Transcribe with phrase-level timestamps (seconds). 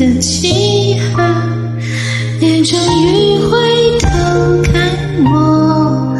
[0.00, 1.22] 的契合，
[2.40, 2.78] 你终
[3.12, 4.08] 于回头
[4.72, 6.16] 看我，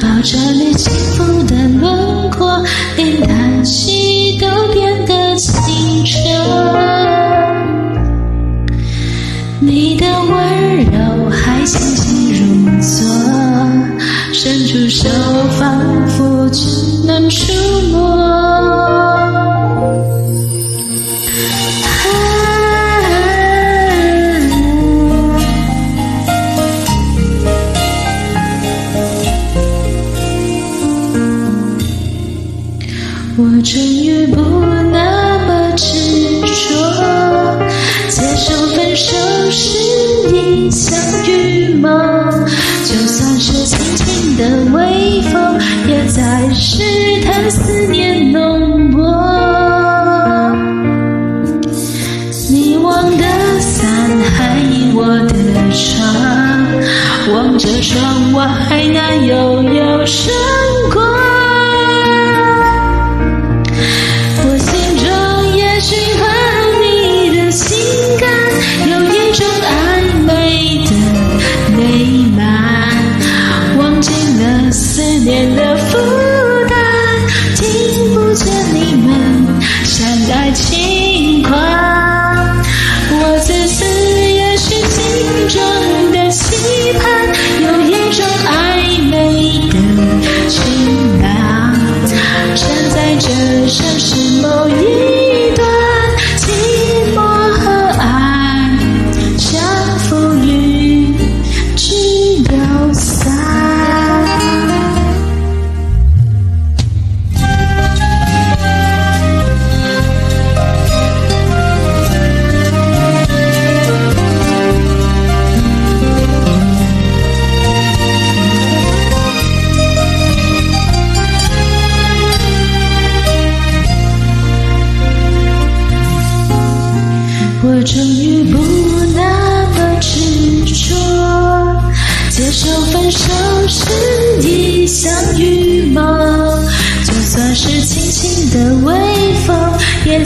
[0.00, 2.62] 抱着你紧缩的轮廓，
[2.96, 6.20] 连叹息都变得清澈。
[9.58, 15.08] 你的温柔还轻轻如昨，伸出手
[15.58, 17.75] 仿佛就能触
[33.62, 34.36] 终于不
[34.92, 35.96] 那么执
[36.44, 37.64] 着，
[38.10, 39.16] 接受分手
[39.50, 39.78] 是
[40.34, 41.88] 一场预谋。
[42.84, 46.82] 就算是轻轻的微风，也在试
[47.24, 49.02] 探思念浓薄。
[52.50, 53.24] 你忘的
[53.60, 53.88] 伞，
[54.36, 58.48] 还倚我的窗，望着窗外
[58.92, 59.55] 那有。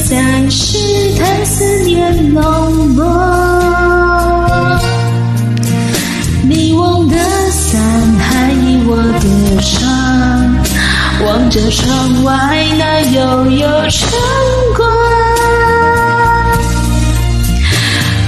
[0.04, 0.16] 再
[0.48, 0.78] 试
[1.18, 3.02] 探，思念浓薄，
[6.48, 7.16] 你忘的
[7.50, 7.78] 伞，
[8.18, 8.50] 还
[8.86, 10.56] 我的伤。
[11.26, 14.08] 望着窗外那悠悠晨
[14.74, 14.88] 光，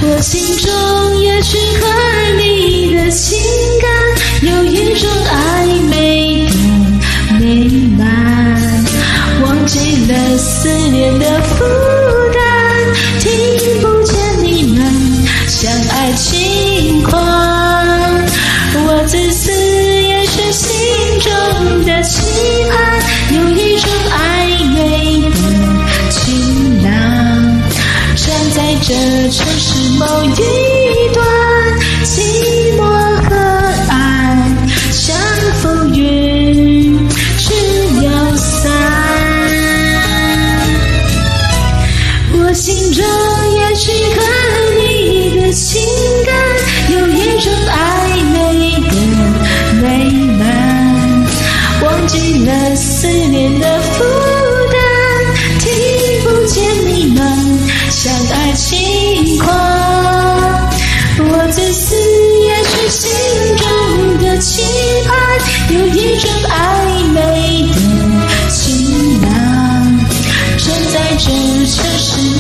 [0.02, 2.31] 我心中也许很。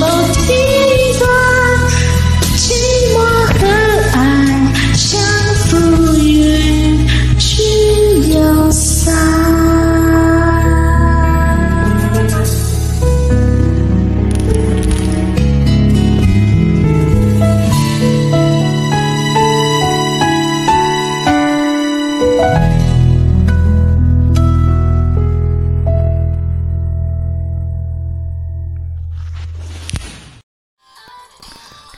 [0.02, 0.71] 手心。